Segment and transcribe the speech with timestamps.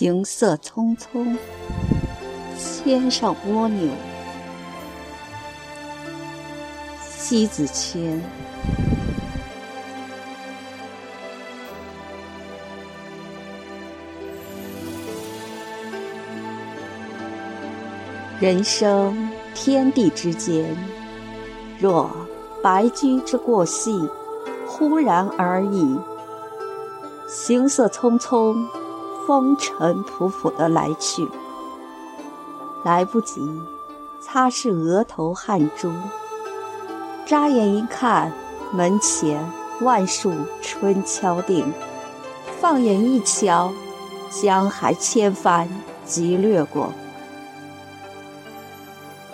[0.00, 1.36] 行色匆匆，
[2.56, 3.86] 牵上蜗牛。
[7.06, 8.18] 西子谦。
[18.40, 20.64] 人生天地之间，
[21.78, 22.10] 若
[22.62, 24.08] 白驹之过隙，
[24.66, 25.98] 忽然而已。
[27.28, 28.56] 行色匆匆，
[29.26, 31.28] 风尘仆仆的来去，
[32.84, 33.60] 来不及
[34.20, 35.92] 擦拭额头汗珠。
[37.26, 38.32] 眨眼一看，
[38.72, 41.64] 门前万树春敲定；
[42.60, 43.72] 放眼一瞧，
[44.30, 45.68] 江海千帆
[46.04, 46.92] 急掠过。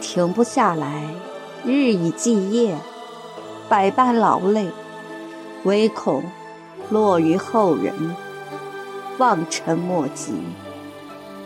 [0.00, 1.04] 停不下来，
[1.64, 2.78] 日以继夜，
[3.68, 4.70] 百般劳累，
[5.64, 6.24] 唯恐
[6.90, 8.16] 落于后人，
[9.22, 10.32] 望尘莫及。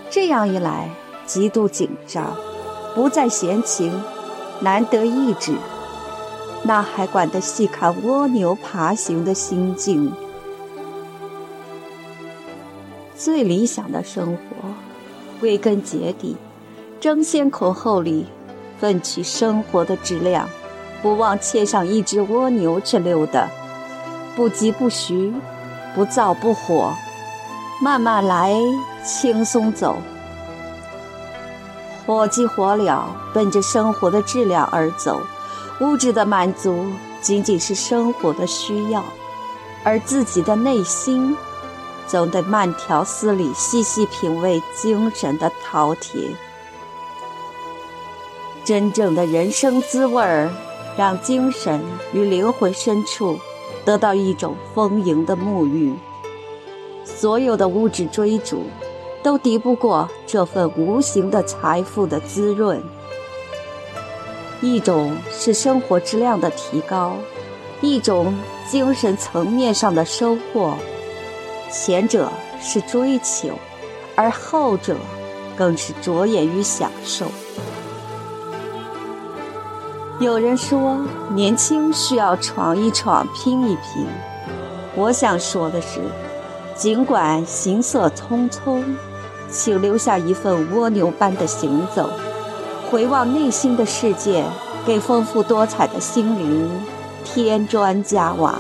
[0.09, 0.89] 这样一来，
[1.27, 2.35] 极度紧张，
[2.95, 3.93] 不再闲情，
[4.61, 5.53] 难得一止，
[6.63, 10.11] 那还管得细看蜗牛爬行的心境？
[13.15, 14.57] 最理想的生活，
[15.39, 16.35] 归根结底，
[16.99, 18.25] 争先恐后里。
[18.79, 20.47] 奋起生活的质量，
[21.01, 23.49] 不忘牵上一只蜗牛去溜达，
[24.35, 25.33] 不急不徐，
[25.95, 26.93] 不躁不火，
[27.79, 28.55] 慢慢来，
[29.05, 29.99] 轻松走，
[32.07, 33.03] 火急火燎，
[33.35, 35.21] 奔着生活的质量而走。
[35.81, 36.87] 物质的满足
[37.21, 39.05] 仅仅是生活的需要，
[39.85, 41.37] 而自己的内心，
[42.07, 46.31] 总得慢条斯理，细细品味精神的饕餮。
[48.65, 50.51] 真正的人生滋味儿，
[50.97, 53.39] 让精神与灵魂深处
[53.85, 55.95] 得到一种丰盈的沐浴。
[57.07, 58.65] 所有的物质追逐，
[59.23, 62.83] 都敌不过这份无形的财富的滋润。
[64.61, 67.13] 一种是生活质量的提高，
[67.81, 68.35] 一种
[68.69, 70.75] 精神层面上的收获。
[71.71, 72.31] 前者
[72.61, 73.51] 是追求，
[74.15, 74.97] 而后者
[75.57, 77.27] 更是着眼于享受。
[80.19, 80.99] 有人说，
[81.35, 84.07] 年轻需要闯一闯、拼一拼。
[84.95, 86.01] 我想说的是，
[86.77, 88.83] 尽管行色匆匆，
[89.51, 92.11] 请留下一份蜗牛般的行走，
[92.91, 94.45] 回望内心的世界，
[94.85, 96.71] 给丰富多彩的心灵
[97.25, 98.57] 添砖加瓦。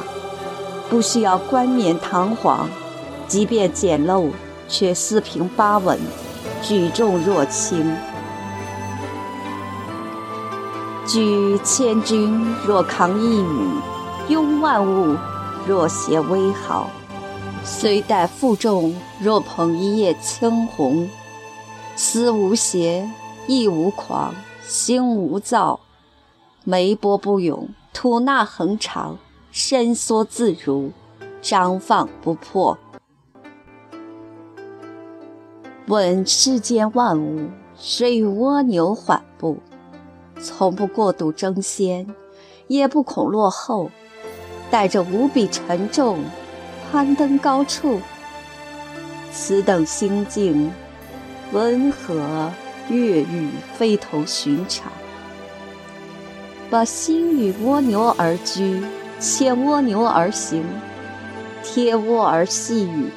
[0.88, 2.68] 不需要冠冕堂皇，
[3.28, 4.30] 即便简陋，
[4.66, 5.98] 却四平八稳，
[6.62, 7.94] 举重若轻。
[11.06, 13.68] 举千钧若扛一羽，
[14.28, 15.16] 拥万物
[15.66, 16.88] 若携微毫。
[17.68, 21.10] 虽带负重，若捧一叶青红。
[21.96, 23.10] 思无邪，
[23.48, 24.32] 意无狂，
[24.62, 25.80] 心无躁，
[26.62, 29.18] 眉波不涌，吐纳恒长，
[29.50, 30.92] 伸缩自如，
[31.42, 32.78] 张放不破。
[35.88, 39.58] 问世间万物，谁与蜗牛缓步？
[40.40, 42.06] 从不过度争先，
[42.68, 43.90] 也不恐落后，
[44.70, 46.20] 带着无比沉重，
[46.90, 48.00] 攀登高处。
[49.32, 50.72] 此等心境，
[51.52, 52.50] 温和
[52.88, 54.90] 悦郁，非同寻常。
[56.70, 58.82] 把心与蜗牛而居，
[59.20, 60.64] 牵蜗牛而行，
[61.62, 63.10] 贴蜗而细语，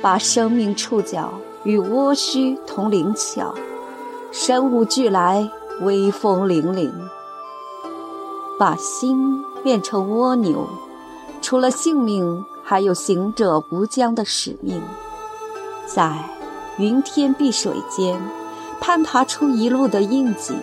[0.00, 1.32] 把生命触角
[1.64, 3.54] 与蜗须同灵巧，
[4.30, 5.50] 神物俱来。
[5.82, 6.90] 威风凛凛，
[8.58, 10.66] 把心变成蜗牛，
[11.42, 14.82] 除了性命，还有行者无疆的使命，
[15.86, 16.18] 在
[16.78, 18.20] 云天碧水间
[18.80, 20.56] 攀爬出一路的印记，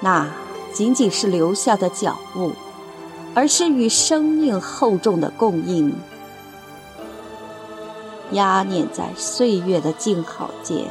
[0.00, 0.28] 那
[0.72, 2.50] 仅仅是留下的脚步，
[3.36, 5.94] 而是与生命厚重的共印，
[8.32, 10.86] 压碾在岁月的静好间，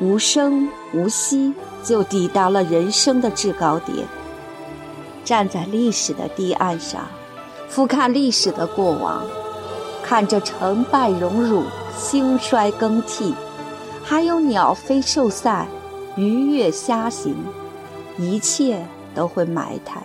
[0.00, 1.52] 无声无息。
[1.84, 4.08] 就抵达了人生的制高点。
[5.24, 7.06] 站在历史的堤岸上，
[7.68, 9.24] 俯瞰历史的过往，
[10.02, 11.64] 看着成败荣辱、
[11.96, 13.34] 兴衰更替，
[14.02, 15.66] 还有鸟飞兽散、
[16.16, 17.36] 鱼跃虾行，
[18.18, 18.84] 一切
[19.14, 20.02] 都会埋汰。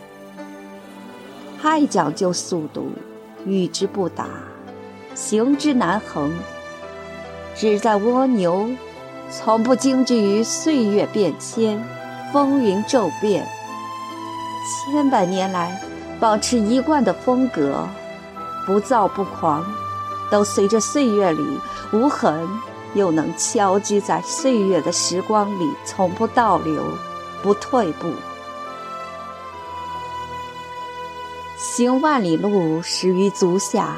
[1.61, 2.91] 太讲究速度，
[3.45, 4.25] 与之不达，
[5.13, 6.31] 行之难衡。
[7.55, 8.69] 只在蜗牛。
[9.33, 11.81] 从不惊惧于岁月变迁、
[12.33, 13.47] 风云骤变，
[14.91, 15.81] 千百年来
[16.21, 17.85] 保持一贯的风格，
[18.63, 19.65] 不躁不狂，
[20.29, 21.59] 都随着岁月里
[21.91, 22.47] 无痕
[22.93, 26.85] 又能敲击在岁月的时光里，从不倒流，
[27.41, 28.13] 不退步。
[31.57, 33.95] 行万里路，始于足下。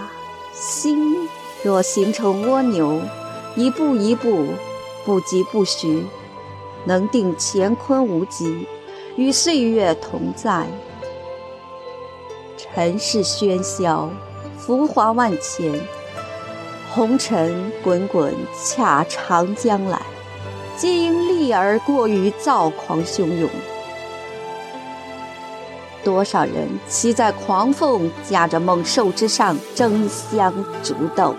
[0.54, 1.28] 心
[1.62, 3.02] 若形成蜗牛，
[3.56, 4.48] 一步一步，
[5.04, 6.06] 不疾不徐，
[6.86, 8.66] 能定乾坤无极，
[9.18, 10.66] 与岁月同在。
[12.76, 14.10] 尘世喧嚣，
[14.58, 15.80] 浮华万千，
[16.92, 18.34] 红尘滚滚，
[18.66, 20.02] 恰长江来，
[20.76, 23.48] 皆因利而过于躁狂汹涌。
[26.04, 31.36] 多少人骑在狂凤驾着猛兽之上争相逐斗，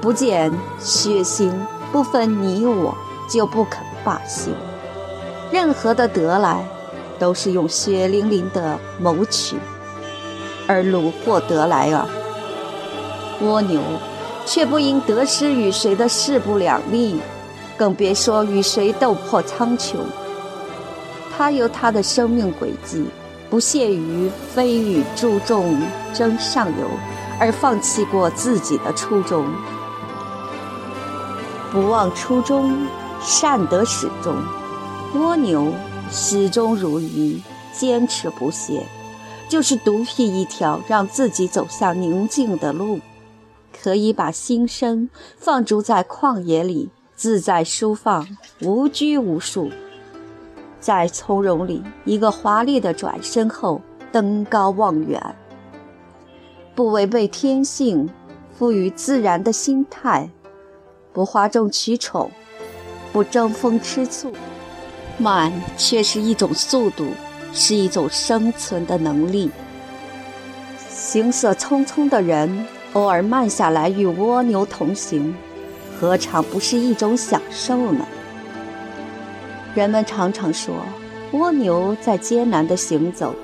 [0.00, 1.52] 不见血腥
[1.92, 2.92] 不分你我，
[3.30, 4.50] 就不肯罢休。
[5.52, 6.66] 任何的得来，
[7.18, 9.56] 都是用血淋淋的谋取，
[10.72, 12.08] 而虏获得来啊！
[13.42, 13.80] 蜗牛
[14.46, 17.20] 却不因得失与谁的势不两立，
[17.76, 19.96] 更别说与谁斗破苍穹。
[21.36, 23.04] 它有它的生命轨迹。
[23.50, 25.78] 不屑于非与诸众
[26.14, 26.88] 争上游，
[27.38, 29.44] 而放弃过自己的初衷。
[31.70, 32.74] 不忘初衷，
[33.20, 34.34] 善得始终。
[35.16, 35.74] 蜗牛
[36.10, 37.42] 始终如一，
[37.74, 38.86] 坚持不懈，
[39.48, 43.00] 就是独辟一条让自己走向宁静的路。
[43.82, 48.26] 可以把心声放逐在旷野里，自在舒放，
[48.60, 49.70] 无拘无束。
[50.78, 53.80] 在从容里，一个华丽的转身后，
[54.12, 55.20] 登高望远，
[56.74, 58.08] 不违背天性，
[58.56, 60.30] 赋予自然的心态，
[61.12, 62.30] 不哗众取宠，
[63.12, 64.32] 不争风吃醋，
[65.18, 67.06] 慢却是一种速度，
[67.52, 69.50] 是一种生存的能力。
[70.88, 75.34] 行色匆匆的人，偶尔慢下来与蜗牛同行，
[75.98, 78.06] 何尝不是一种享受呢？
[79.74, 80.74] 人们常常说，
[81.32, 83.34] 蜗牛在艰难的行走，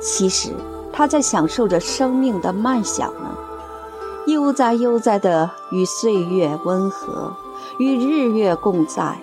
[0.00, 0.50] 其实
[0.92, 3.36] 它在享受着生命的慢享呢。
[4.26, 7.34] 悠哉悠哉的与岁月温和，
[7.78, 9.16] 与日月共在。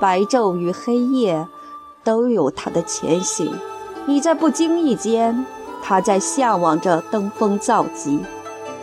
[0.00, 1.46] 白昼与黑夜
[2.04, 3.52] 都有它的前行，
[4.06, 5.44] 你在不经意间，
[5.82, 8.20] 他在向往着登峰造极。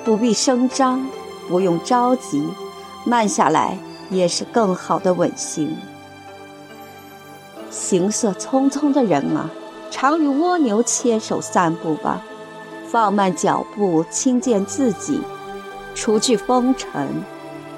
[0.03, 1.05] 不必声张，
[1.47, 2.43] 不用着急，
[3.05, 3.77] 慢下来
[4.09, 5.77] 也是更好的稳行。
[7.69, 9.49] 行色匆匆的人啊，
[9.91, 12.21] 常与蜗牛牵手散步吧，
[12.87, 15.21] 放慢脚步，轻见自己，
[15.93, 17.07] 除去风尘，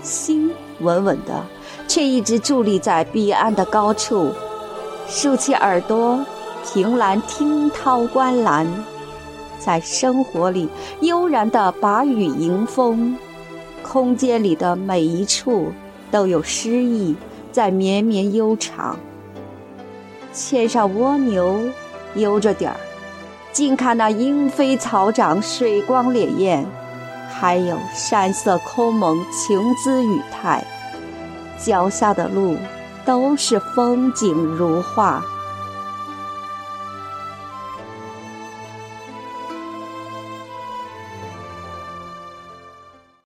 [0.01, 0.49] 心
[0.79, 1.43] 稳稳的，
[1.87, 4.31] 却一直伫立在彼岸的高处，
[5.07, 6.25] 竖起耳朵，
[6.65, 8.67] 凭栏听涛观澜，
[9.59, 10.67] 在生活里
[11.01, 13.15] 悠然的把雨迎风，
[13.83, 15.71] 空间里的每一处
[16.09, 17.15] 都有诗意
[17.51, 18.97] 在绵绵悠长。
[20.33, 21.59] 牵上蜗牛，
[22.15, 22.77] 悠着点儿，
[23.51, 26.65] 静看那莺飞草长，水光潋滟，
[27.29, 30.65] 还有山色空蒙，情姿语态，
[31.63, 32.57] 脚下的路
[33.05, 35.23] 都是风景如画。